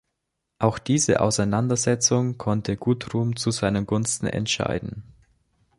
Auch 0.57 0.79
diese 0.79 1.19
Auseinandersetzungen 1.21 2.39
konnte 2.39 2.75
Guthrum 2.75 3.35
zu 3.35 3.51
seinen 3.51 3.85
Gunsten 3.85 4.25
entscheiden. 4.25 5.03